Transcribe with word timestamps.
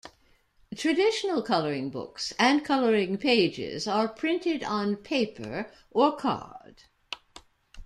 Traditional 0.75 1.43
coloring 1.43 1.91
books 1.91 2.33
and 2.39 2.65
coloring 2.65 3.19
pages 3.19 3.85
are 3.87 4.07
printed 4.07 4.63
on 4.63 4.95
paper 4.95 5.71
or 5.91 6.17
card. 6.17 6.85